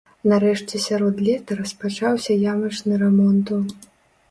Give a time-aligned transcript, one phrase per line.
[0.31, 3.63] Нарэшце сярод лета распачаўся ямачны рамонту.